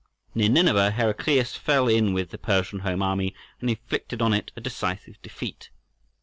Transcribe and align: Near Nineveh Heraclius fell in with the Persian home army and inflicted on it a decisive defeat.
Near 0.33 0.49
Nineveh 0.49 0.89
Heraclius 0.89 1.55
fell 1.55 1.87
in 1.87 2.11
with 2.11 2.31
the 2.31 2.39
Persian 2.39 2.79
home 2.79 3.03
army 3.03 3.35
and 3.59 3.69
inflicted 3.69 4.19
on 4.19 4.33
it 4.33 4.51
a 4.55 4.59
decisive 4.59 5.21
defeat. 5.21 5.69